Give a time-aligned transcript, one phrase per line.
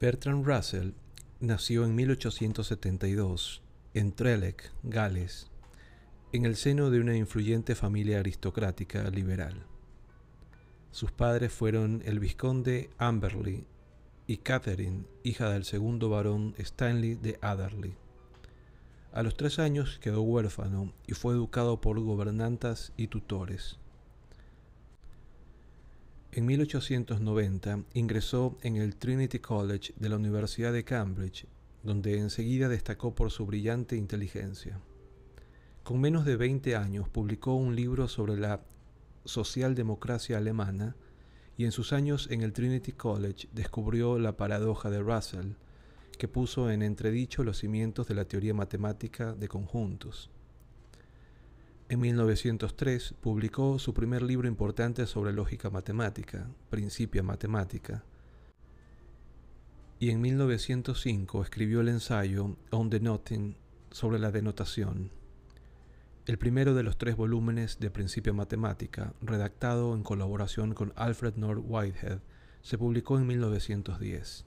[0.00, 0.90] Bertrand Russell
[1.40, 3.62] nació en 1872
[3.94, 5.50] en Trelec, Gales,
[6.32, 9.66] en el seno de una influyente familia aristocrática liberal.
[10.90, 13.66] Sus padres fueron el vizconde Amberley
[14.26, 17.94] y Catherine, hija del segundo barón Stanley de Adderley.
[19.12, 23.78] A los tres años quedó huérfano y fue educado por gobernantas y tutores.
[26.32, 31.46] En 1890 ingresó en el Trinity College de la Universidad de Cambridge,
[31.84, 34.80] donde enseguida destacó por su brillante inteligencia.
[35.84, 38.62] Con menos de 20 años publicó un libro sobre la
[39.24, 40.96] socialdemocracia alemana
[41.56, 45.52] y en sus años en el Trinity College descubrió la paradoja de Russell,
[46.18, 50.30] que puso en entredicho los cimientos de la teoría matemática de conjuntos.
[51.88, 58.04] En 1903 publicó su primer libro importante sobre lógica matemática, Principia Matemática,
[60.00, 63.56] y en 1905 escribió el ensayo On Denoting
[63.90, 65.10] sobre la denotación,
[66.26, 71.62] el primero de los tres volúmenes de Principia Matemática, redactado en colaboración con Alfred North
[71.66, 72.20] Whitehead,
[72.62, 74.46] se publicó en 1910.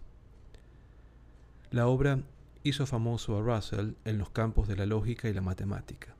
[1.69, 2.23] La obra
[2.63, 6.15] hizo famoso a Russell en los campos de la lógica y la matemática.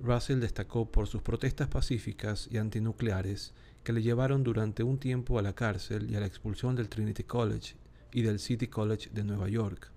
[0.00, 3.52] Russell destacó por sus protestas pacíficas y antinucleares
[3.84, 7.22] que le llevaron durante un tiempo a la cárcel y a la expulsión del Trinity
[7.22, 7.76] College
[8.12, 9.92] y del City College de Nueva York.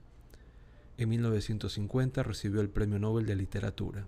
[0.98, 4.06] En 1950 recibió el Premio Nobel de Literatura.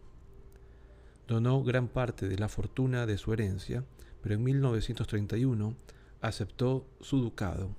[1.27, 3.83] Donó gran parte de la fortuna de su herencia,
[4.21, 5.75] pero en 1931
[6.21, 7.69] aceptó su ducado,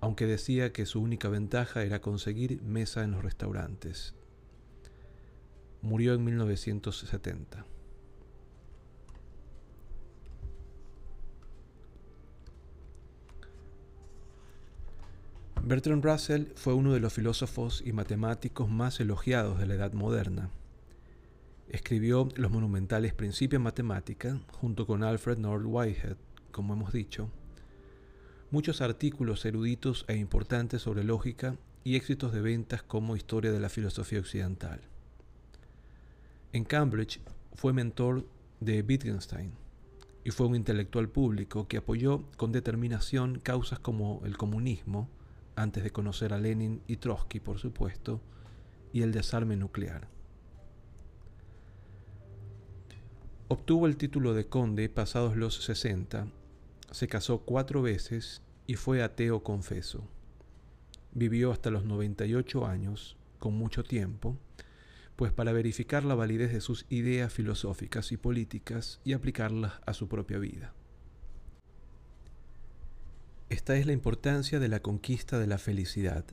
[0.00, 4.14] aunque decía que su única ventaja era conseguir mesa en los restaurantes.
[5.82, 7.66] Murió en 1970.
[15.62, 20.48] Bertrand Russell fue uno de los filósofos y matemáticos más elogiados de la Edad Moderna.
[21.68, 26.16] Escribió los monumentales Principia Matemática junto con Alfred North Whitehead,
[26.52, 27.28] como hemos dicho,
[28.52, 33.68] muchos artículos eruditos e importantes sobre lógica y éxitos de ventas como Historia de la
[33.68, 34.80] Filosofía Occidental.
[36.52, 37.20] En Cambridge
[37.54, 38.26] fue mentor
[38.60, 39.52] de Wittgenstein
[40.24, 45.08] y fue un intelectual público que apoyó con determinación causas como el comunismo,
[45.56, 48.20] antes de conocer a Lenin y Trotsky, por supuesto,
[48.92, 50.15] y el desarme nuclear.
[53.48, 56.26] Obtuvo el título de conde pasados los 60,
[56.90, 60.02] se casó cuatro veces y fue ateo confeso.
[61.12, 64.36] Vivió hasta los 98 años, con mucho tiempo,
[65.14, 70.08] pues para verificar la validez de sus ideas filosóficas y políticas y aplicarlas a su
[70.08, 70.74] propia vida.
[73.48, 76.24] Esta es la importancia de la conquista de la felicidad.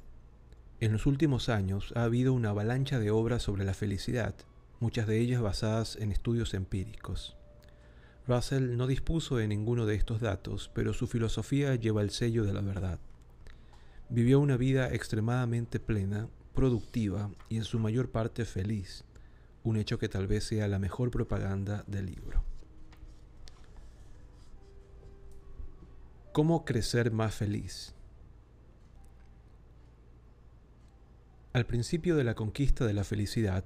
[0.80, 4.34] En los últimos años ha habido una avalancha de obras sobre la felicidad,
[4.80, 7.36] muchas de ellas basadas en estudios empíricos.
[8.28, 12.54] Russell no dispuso de ninguno de estos datos, pero su filosofía lleva el sello de
[12.54, 13.00] la verdad.
[14.10, 19.04] Vivió una vida extremadamente plena, productiva y en su mayor parte feliz,
[19.64, 22.44] un hecho que tal vez sea la mejor propaganda del libro.
[26.32, 27.94] ¿Cómo crecer más feliz?
[31.54, 33.64] Al principio de la conquista de la felicidad,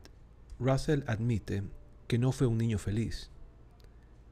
[0.59, 1.63] Russell admite
[2.07, 3.29] que no fue un niño feliz.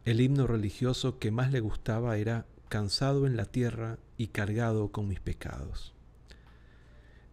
[0.06, 5.08] El himno religioso que más le gustaba era Cansado en la tierra y cargado con
[5.08, 5.94] mis pecados.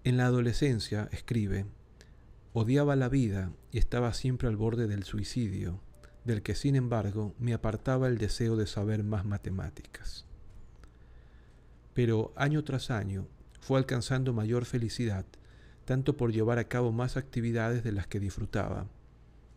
[0.05, 1.65] En la adolescencia, escribe,
[2.53, 5.81] odiaba la vida y estaba siempre al borde del suicidio,
[6.25, 10.27] del que sin embargo me apartaba el deseo de saber más matemáticas.
[11.95, 13.27] Pero año tras año
[13.61, 15.25] fue alcanzando mayor felicidad
[15.85, 18.87] tanto por llevar a cabo más actividades de las que disfrutaba,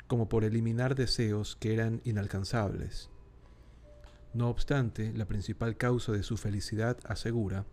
[0.07, 3.09] como por eliminar deseos que eran inalcanzables.
[4.33, 7.65] No obstante, la principal causa de su felicidad, asegura,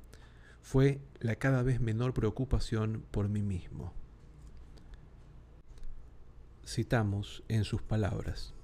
[0.61, 3.93] fue la cada vez menor preocupación por mí mismo.
[6.65, 8.55] Citamos en sus palabras,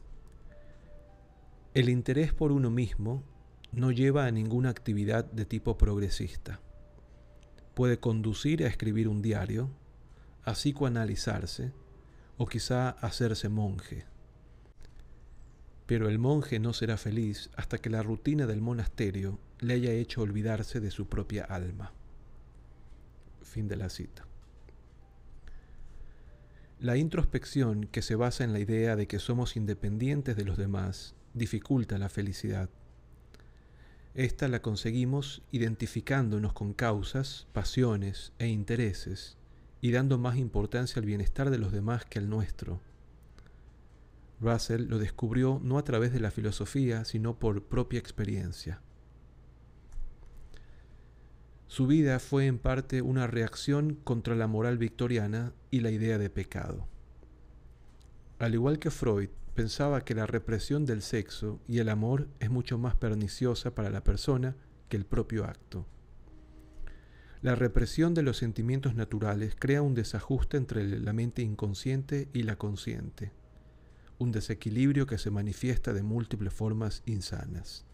[1.74, 3.24] El interés por uno mismo
[3.72, 6.60] no lleva a ninguna actividad de tipo progresista
[7.78, 9.70] puede conducir a escribir un diario,
[10.42, 11.70] a psicoanalizarse
[12.36, 14.04] o quizá hacerse monje.
[15.86, 20.22] Pero el monje no será feliz hasta que la rutina del monasterio le haya hecho
[20.22, 21.92] olvidarse de su propia alma.
[23.44, 24.26] Fin de la cita.
[26.80, 31.14] La introspección que se basa en la idea de que somos independientes de los demás
[31.32, 32.70] dificulta la felicidad.
[34.14, 39.36] Esta la conseguimos identificándonos con causas, pasiones e intereses
[39.80, 42.80] y dando más importancia al bienestar de los demás que al nuestro.
[44.40, 48.80] Russell lo descubrió no a través de la filosofía, sino por propia experiencia.
[51.66, 56.30] Su vida fue en parte una reacción contra la moral victoriana y la idea de
[56.30, 56.88] pecado.
[58.38, 59.28] Al igual que Freud,
[59.58, 64.04] pensaba que la represión del sexo y el amor es mucho más perniciosa para la
[64.04, 64.54] persona
[64.88, 65.84] que el propio acto.
[67.42, 72.54] La represión de los sentimientos naturales crea un desajuste entre la mente inconsciente y la
[72.54, 73.32] consciente,
[74.18, 77.84] un desequilibrio que se manifiesta de múltiples formas insanas.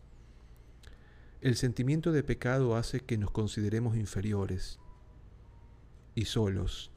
[1.40, 4.80] El sentimiento de pecado hace que nos consideremos inferiores
[6.14, 6.92] y solos,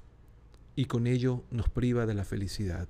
[0.76, 2.90] y con ello nos priva de la felicidad.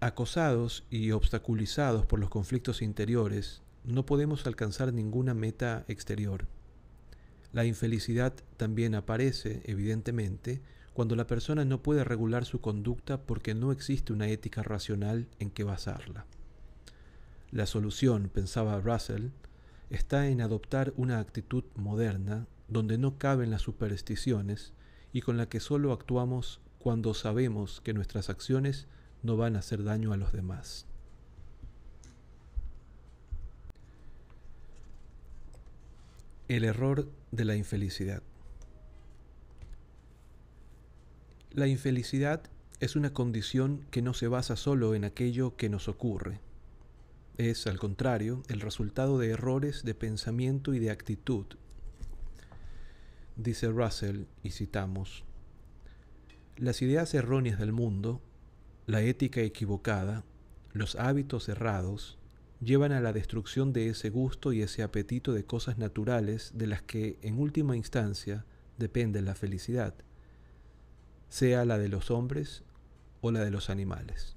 [0.00, 6.46] Acosados y obstaculizados por los conflictos interiores, no podemos alcanzar ninguna meta exterior.
[7.54, 10.60] La infelicidad también aparece, evidentemente,
[10.92, 15.50] cuando la persona no puede regular su conducta porque no existe una ética racional en
[15.50, 16.26] que basarla.
[17.50, 19.28] La solución, pensaba Russell,
[19.88, 24.74] está en adoptar una actitud moderna donde no caben las supersticiones
[25.14, 28.88] y con la que solo actuamos cuando sabemos que nuestras acciones
[29.26, 30.86] no van a hacer daño a los demás.
[36.48, 38.22] El error de la infelicidad.
[41.50, 42.42] La infelicidad
[42.78, 46.40] es una condición que no se basa solo en aquello que nos ocurre.
[47.36, 51.46] Es, al contrario, el resultado de errores de pensamiento y de actitud.
[53.34, 55.24] Dice Russell, y citamos,
[56.56, 58.22] Las ideas erróneas del mundo,
[58.86, 60.24] la ética equivocada,
[60.72, 62.18] los hábitos errados,
[62.60, 66.82] llevan a la destrucción de ese gusto y ese apetito de cosas naturales de las
[66.82, 68.44] que en última instancia
[68.78, 69.94] depende la felicidad,
[71.28, 72.62] sea la de los hombres
[73.20, 74.36] o la de los animales.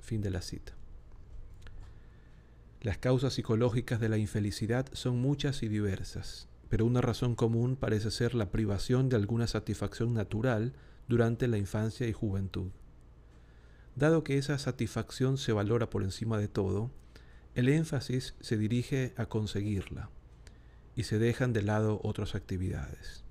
[0.00, 0.72] Fin de la cita.
[2.80, 8.10] Las causas psicológicas de la infelicidad son muchas y diversas, pero una razón común parece
[8.10, 10.72] ser la privación de alguna satisfacción natural
[11.06, 12.70] durante la infancia y juventud.
[13.96, 16.90] Dado que esa satisfacción se valora por encima de todo,
[17.54, 20.10] el énfasis se dirige a conseguirla
[20.94, 23.24] y se dejan de lado otras actividades.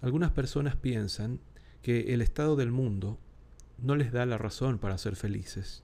[0.00, 1.40] Algunas personas piensan
[1.82, 3.18] que el estado del mundo
[3.78, 5.82] no les da la razón para ser felices.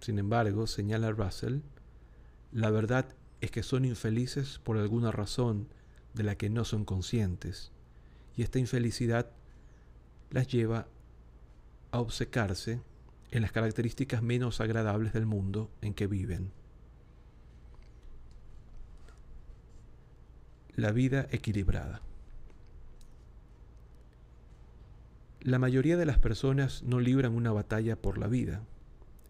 [0.00, 1.60] Sin embargo, señala Russell,
[2.52, 3.06] la verdad
[3.40, 5.68] es que son infelices por alguna razón
[6.14, 7.72] de la que no son conscientes,
[8.36, 9.30] y esta infelicidad
[10.30, 10.88] las lleva
[11.90, 12.80] a obcecarse
[13.30, 16.52] en las características menos agradables del mundo en que viven.
[20.74, 22.02] La vida equilibrada.
[25.40, 28.62] La mayoría de las personas no libran una batalla por la vida,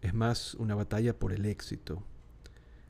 [0.01, 2.03] es más una batalla por el éxito.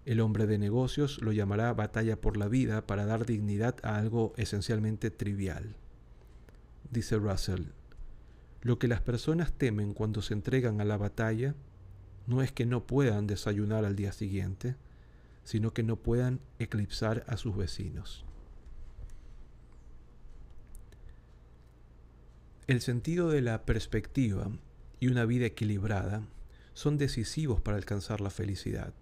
[0.06, 4.34] El hombre de negocios lo llamará batalla por la vida para dar dignidad a algo
[4.38, 5.76] esencialmente trivial.
[6.90, 7.66] Dice Russell,
[8.62, 11.56] lo que las personas temen cuando se entregan a la batalla
[12.28, 14.76] no es que no puedan desayunar al día siguiente,
[15.44, 18.26] sino que no puedan eclipsar a sus vecinos.
[22.68, 24.52] El sentido de la perspectiva
[25.00, 26.28] y una vida equilibrada
[26.74, 28.94] son decisivos para alcanzar la felicidad.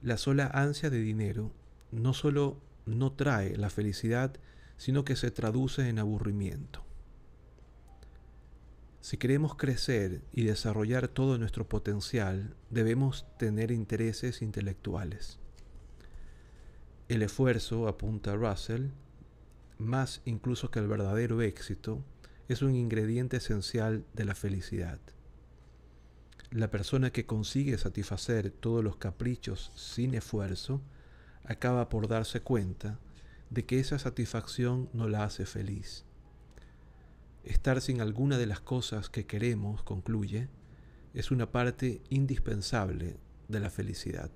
[0.00, 1.52] La sola ansia de dinero
[1.92, 4.32] no solo no trae la felicidad,
[4.78, 6.82] sino que se traduce en aburrimiento.
[9.00, 15.38] Si queremos crecer y desarrollar todo nuestro potencial, debemos tener intereses intelectuales.
[17.08, 18.88] El esfuerzo, apunta Russell,
[19.78, 22.04] más incluso que el verdadero éxito,
[22.48, 25.00] es un ingrediente esencial de la felicidad.
[26.50, 30.82] La persona que consigue satisfacer todos los caprichos sin esfuerzo
[31.44, 32.98] acaba por darse cuenta
[33.48, 36.04] de que esa satisfacción no la hace feliz
[37.44, 40.48] Estar sin alguna de las cosas que queremos, concluye,
[41.14, 43.16] es una parte indispensable
[43.48, 44.30] de la felicidad.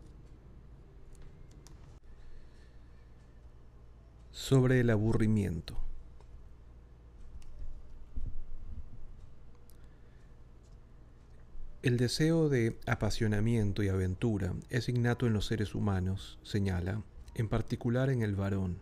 [4.32, 5.78] Sobre el aburrimiento.
[11.82, 17.02] El deseo de apasionamiento y aventura es innato en los seres humanos, señala,
[17.34, 18.78] en particular en el varón.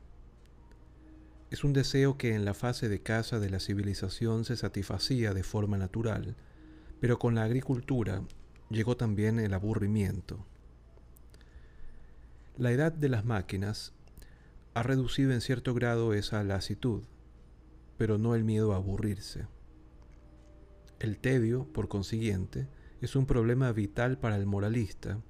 [1.52, 5.42] Es un deseo que en la fase de caza de la civilización se satisfacía de
[5.42, 6.34] forma natural,
[6.98, 8.22] pero con la agricultura
[8.70, 10.46] llegó también el aburrimiento.
[12.56, 13.92] La edad de las máquinas
[14.72, 17.02] ha reducido en cierto grado esa lasitud,
[17.98, 19.46] pero no el miedo a aburrirse.
[21.00, 22.66] El tedio, por consiguiente,
[23.02, 25.20] es un problema vital para el moralista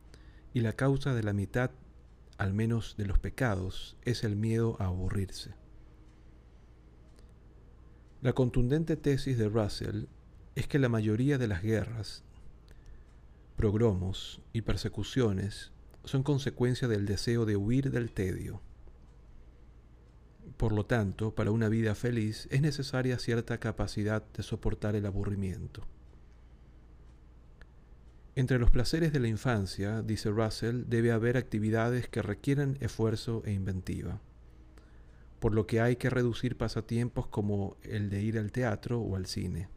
[0.55, 1.73] y la causa de la mitad,
[2.39, 5.61] al menos de los pecados, es el miedo a aburrirse.
[8.23, 10.05] La contundente tesis de Russell
[10.55, 12.23] es que la mayoría de las guerras,
[13.57, 15.73] progromos y persecuciones
[16.05, 18.63] son consecuencia del deseo de huir del tedio.
[20.57, 25.85] Por lo tanto, para una vida feliz es necesaria cierta capacidad de soportar el aburrimiento.
[28.37, 33.53] Entre los placeres de la infancia, dice Russell, debe haber actividades que requieren esfuerzo e
[33.53, 34.21] inventiva,
[35.43, 39.27] por lo que hay que reducir pasatiempos como el de ir al teatro o al
[39.27, 39.69] cine.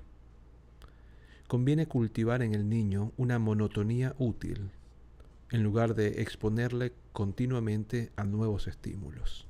[1.48, 4.69] Conviene cultivar en el niño una monotonía útil,
[5.50, 9.48] en lugar de exponerle continuamente a nuevos estímulos.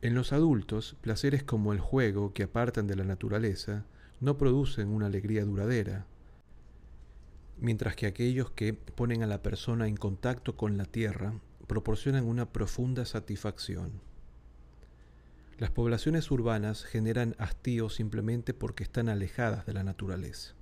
[0.00, 3.86] En los adultos, placeres como el juego que apartan de la naturaleza
[4.18, 6.06] no producen una alegría duradera,
[7.56, 11.34] mientras que aquellos que ponen a la persona en contacto con la tierra
[11.66, 14.00] proporcionan una profunda satisfacción.
[15.58, 20.54] Las poblaciones urbanas generan hastío simplemente porque están alejadas de la naturaleza.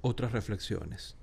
[0.00, 1.16] Otras reflexiones.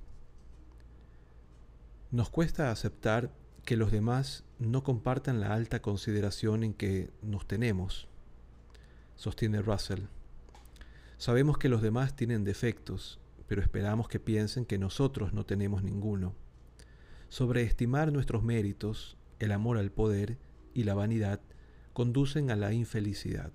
[2.12, 3.32] Nos cuesta aceptar
[3.64, 8.08] que los demás no compartan la alta consideración en que nos tenemos,
[9.16, 10.04] sostiene Russell.
[11.18, 16.36] Sabemos que los demás tienen defectos, pero esperamos que piensen que nosotros no tenemos ninguno.
[17.30, 20.38] Sobreestimar nuestros méritos, el amor al poder
[20.74, 21.42] y la vanidad
[21.94, 23.52] conducen a la infelicidad.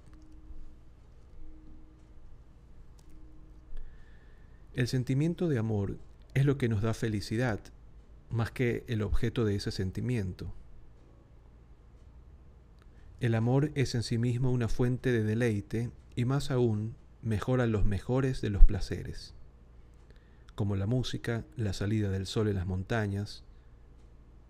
[4.72, 5.98] El sentimiento de amor
[6.34, 7.60] es lo que nos da felicidad,
[8.30, 10.54] más que el objeto de ese sentimiento.
[13.18, 17.84] El amor es en sí mismo una fuente de deleite y más aún mejora los
[17.84, 19.34] mejores de los placeres,
[20.60, 23.44] como la música, la salida del sol en las montañas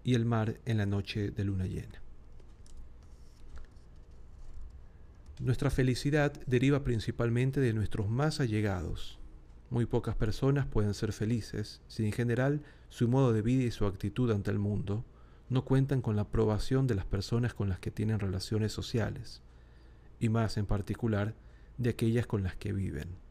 [0.02, 2.02] y el mar en la noche de luna llena.
[5.38, 9.20] Nuestra felicidad deriva principalmente de nuestros más allegados,
[9.70, 13.86] muy pocas personas pueden ser felices si en general su modo de vida y su
[13.86, 15.04] actitud ante el mundo
[15.48, 19.42] no cuentan con la aprobación de las personas con las que tienen relaciones sociales,
[20.18, 21.36] y más en particular
[21.78, 23.29] de aquellas con las que viven.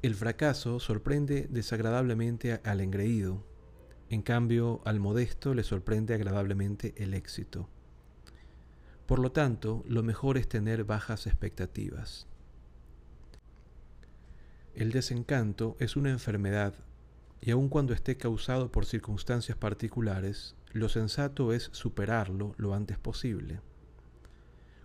[0.00, 3.44] El fracaso sorprende desagradablemente al engreído,
[4.10, 7.68] en cambio al modesto le sorprende agradablemente el éxito.
[9.06, 12.28] Por lo tanto, lo mejor es tener bajas expectativas.
[14.74, 16.74] El desencanto es una enfermedad
[17.40, 23.60] y aun cuando esté causado por circunstancias particulares, lo sensato es superarlo lo antes posible.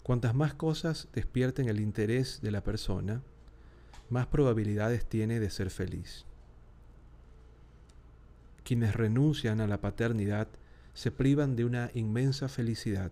[0.01, 3.21] Cuantas más cosas despierten el interés de la persona,
[4.13, 6.25] más probabilidades tiene de ser feliz.
[8.63, 10.47] Quienes renuncian a la paternidad
[10.93, 13.11] se privan de una inmensa felicidad,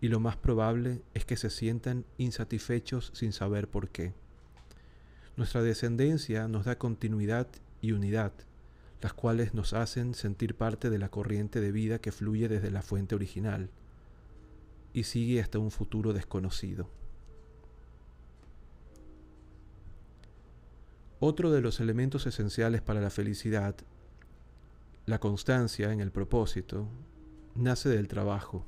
[0.00, 4.12] y lo más probable es que se sientan insatisfechos sin saber por qué.
[5.36, 7.46] Nuestra descendencia nos da continuidad
[7.80, 8.32] y unidad,
[9.00, 12.82] las cuales nos hacen sentir parte de la corriente de vida que fluye desde la
[12.82, 13.70] fuente original
[14.92, 16.99] y sigue hasta un futuro desconocido.
[21.22, 23.76] Otro de los elementos esenciales para la felicidad,
[25.04, 26.88] la constancia en el propósito,
[27.54, 28.64] nace del trabajo.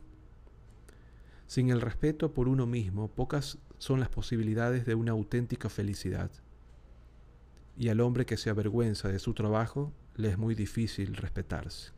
[1.46, 6.30] Sin el respeto por uno mismo, pocas son las posibilidades de una auténtica felicidad
[7.78, 11.92] y al hombre que se avergüenza de su trabajo le es muy difícil respetarse.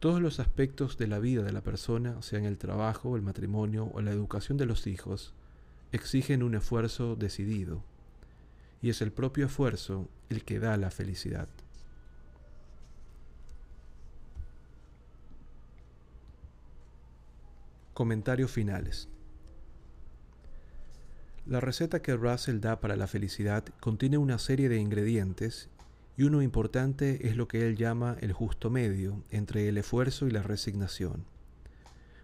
[0.00, 4.00] Todos los aspectos de la vida de la persona, sean el trabajo, el matrimonio o
[4.00, 5.34] la educación de los hijos,
[5.92, 7.84] exigen un esfuerzo decidido,
[8.84, 11.48] y es el propio esfuerzo el que da la felicidad.
[17.94, 19.08] Comentarios finales.
[21.46, 25.70] La receta que Russell da para la felicidad contiene una serie de ingredientes
[26.18, 30.30] y uno importante es lo que él llama el justo medio entre el esfuerzo y
[30.30, 31.24] la resignación.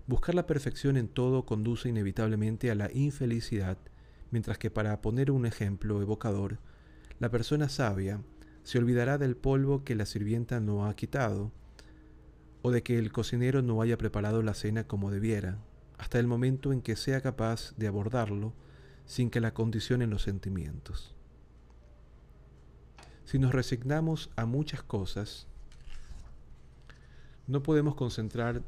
[0.06, 3.78] Buscar la perfección en todo conduce inevitablemente a la infelicidad,
[4.30, 6.58] mientras que para poner un ejemplo evocador,
[7.18, 8.22] La persona sabia
[8.62, 11.52] se olvidará del polvo que la sirvienta no ha quitado,
[12.62, 15.58] o de que el cocinero no haya preparado la cena como debiera,
[15.98, 18.54] hasta el momento en que sea capaz de abordarlo
[19.04, 21.14] sin que la condicionen los sentimientos.
[23.26, 25.46] Si nos resignamos a muchas cosas,
[27.46, 28.62] no podemos concentrar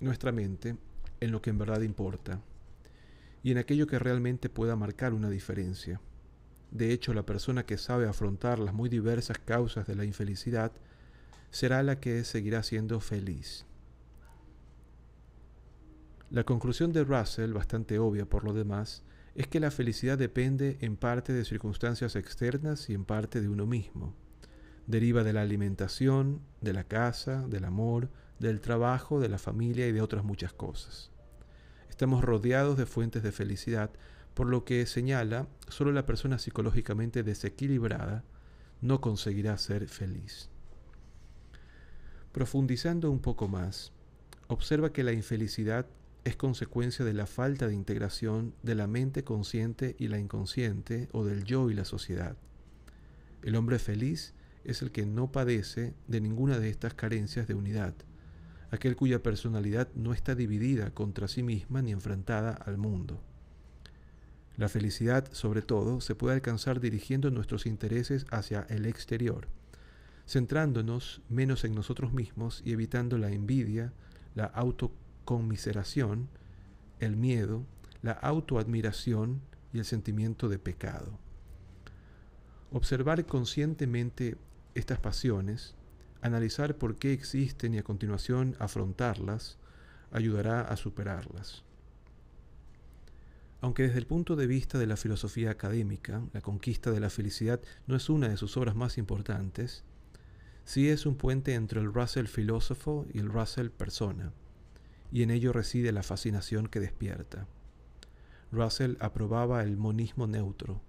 [0.00, 0.76] nuestra mente
[1.20, 2.40] en lo que en verdad importa
[3.42, 6.00] y en aquello que realmente pueda marcar una diferencia.
[6.70, 10.72] De hecho, la persona que sabe afrontar las muy diversas causas de la infelicidad
[11.50, 13.66] será la que seguirá siendo feliz.
[16.30, 19.02] La conclusión de Russell, bastante obvia por lo demás,
[19.34, 23.66] es que la felicidad depende en parte de circunstancias externas y en parte de uno
[23.66, 24.14] mismo.
[24.86, 29.92] Deriva de la alimentación, de la casa, del amor, del trabajo, de la familia y
[29.92, 31.10] de otras muchas cosas.
[31.90, 33.90] Estamos rodeados de fuentes de felicidad,
[34.32, 38.24] por lo que señala, solo la persona psicológicamente desequilibrada
[38.80, 40.48] no conseguirá ser feliz.
[42.32, 43.92] Profundizando un poco más,
[44.46, 45.86] observa que la infelicidad
[46.24, 51.24] es consecuencia de la falta de integración de la mente consciente y la inconsciente o
[51.24, 52.36] del yo y la sociedad.
[53.42, 54.32] El hombre feliz
[54.64, 57.94] es el que no padece de ninguna de estas carencias de unidad,
[58.70, 63.20] aquel cuya personalidad no está dividida contra sí misma ni enfrentada al mundo.
[64.56, 69.48] La felicidad, sobre todo, se puede alcanzar dirigiendo nuestros intereses hacia el exterior,
[70.26, 73.92] centrándonos menos en nosotros mismos y evitando la envidia,
[74.34, 76.28] la autoconmiseración,
[76.98, 77.64] el miedo,
[78.02, 79.40] la autoadmiración
[79.72, 81.18] y el sentimiento de pecado.
[82.70, 84.36] Observar conscientemente
[84.74, 85.74] estas pasiones
[86.22, 89.58] Analizar por qué existen y a continuación afrontarlas
[90.12, 91.62] ayudará a superarlas.
[93.62, 97.60] Aunque desde el punto de vista de la filosofía académica, la conquista de la felicidad
[97.86, 99.84] no es una de sus obras más importantes,
[100.64, 104.32] sí es un puente entre el Russell filósofo y el Russell persona,
[105.12, 107.46] y en ello reside la fascinación que despierta.
[108.52, 110.80] Russell aprobaba el monismo neutro,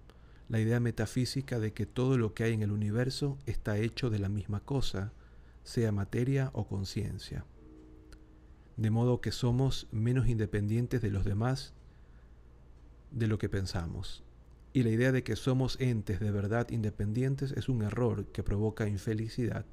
[0.48, 4.20] la idea metafísica de que todo lo que hay en el universo está hecho de
[4.20, 5.13] la misma cosa,
[5.63, 7.45] sea materia o conciencia.
[8.78, 11.74] De modo que somos menos independientes de los demás
[13.12, 14.24] de lo que pensamos.
[14.74, 18.88] Y la idea de que somos entes de verdad independientes es un error que provoca
[18.88, 19.65] infelicidad,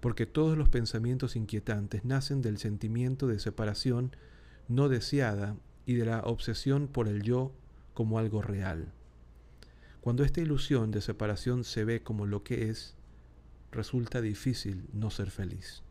[0.00, 4.14] porque todos los pensamientos inquietantes nacen del sentimiento de separación
[4.68, 7.52] no deseada y de la obsesión por el yo
[7.94, 8.92] como algo real.
[10.02, 12.94] Cuando esta ilusión de separación se ve como lo que es,
[13.76, 15.85] resulta difícil no ser feliz.